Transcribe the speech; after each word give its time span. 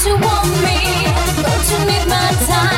to 0.00 0.10
want 0.10 0.48
me? 0.62 0.78
You 1.70 2.06
my 2.06 2.30
time? 2.46 2.77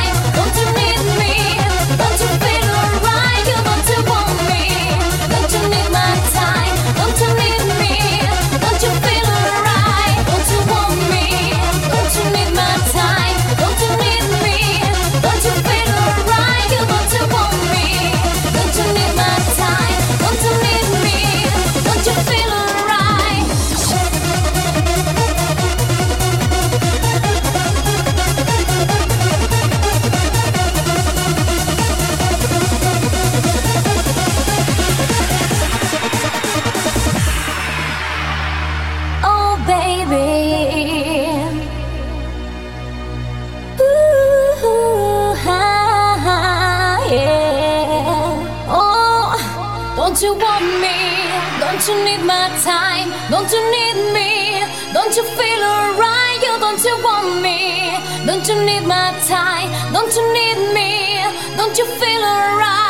Don't 51.81 51.97
you 51.97 52.05
need 52.05 52.27
my 52.27 52.49
time? 52.63 53.09
Don't 53.31 53.51
you 53.51 53.63
need 53.71 54.13
me? 54.13 54.61
Don't 54.93 55.17
you 55.17 55.25
feel 55.25 55.63
alright? 55.65 56.39
You 56.43 56.59
don't 56.61 56.85
you 56.85 56.95
want 57.03 57.41
me? 57.41 57.97
Don't 58.27 58.47
you 58.47 58.63
need 58.67 58.85
my 58.87 59.19
time? 59.27 59.73
Don't 59.91 60.15
you 60.15 60.23
need 60.35 60.75
me? 60.75 61.25
Don't 61.57 61.79
you 61.79 61.87
feel 61.87 62.23
alright? 62.23 62.90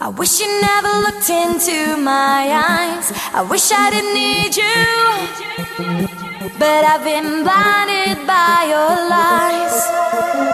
I 0.00 0.08
wish 0.08 0.40
you 0.40 0.60
never 0.60 0.88
looked 1.04 1.30
into 1.30 1.96
my 1.96 2.50
eyes. 2.50 3.12
I 3.32 3.42
wish 3.42 3.70
I 3.72 3.90
didn't 3.90 4.14
need 4.14 4.56
you. 4.56 4.86
But 6.58 6.84
I've 6.84 7.04
been 7.04 7.44
blinded 7.44 8.26
by 8.26 8.66
your 8.72 9.08
lies. 9.08 10.51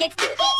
Get 0.00 0.16
this. 0.16 0.59